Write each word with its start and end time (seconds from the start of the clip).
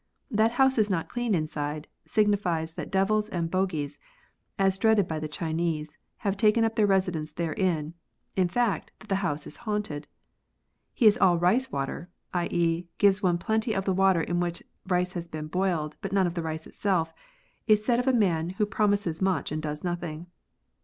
That 0.31 0.53
house 0.53 0.79
is 0.79 0.89
not 0.89 1.09
clean 1.09 1.35
inside, 1.35 1.87
signi 2.07 2.35
fies 2.39 2.73
that 2.73 2.89
devils 2.89 3.29
and 3.29 3.51
bogies, 3.51 3.99
so 4.57 4.67
dreaded 4.79 5.07
by 5.07 5.19
the 5.19 5.27
Chinese, 5.27 5.99
have 6.25 6.35
taken 6.35 6.63
up 6.63 6.75
their 6.75 6.87
residence 6.87 7.31
therein; 7.33 7.93
in 8.35 8.47
fact, 8.47 8.91
that 8.97 9.09
the 9.09 9.17
house 9.21 9.45
is 9.45 9.57
haunted. 9.57 10.07
He's 10.95 11.19
all 11.19 11.37
rice 11.37 11.71
water, 11.71 12.09
i.e., 12.33 12.87
gives 12.97 13.21
one 13.21 13.37
plenty 13.37 13.73
of 13.75 13.85
the 13.85 13.93
w^ater 13.93 14.25
in 14.27 14.39
which 14.39 14.63
rice 14.87 15.13
has 15.13 15.27
been 15.27 15.45
boiled, 15.45 15.97
but 16.01 16.11
none 16.11 16.25
of 16.25 16.33
the 16.33 16.41
rice 16.41 16.65
itself, 16.65 17.13
is 17.67 17.85
said 17.85 17.99
of 17.99 18.07
a 18.07 18.11
man 18.11 18.49
who 18.57 18.65
pro 18.65 18.87
mises 18.87 19.21
much 19.21 19.51
and 19.51 19.61
does 19.61 19.83
nothing. 19.83 20.25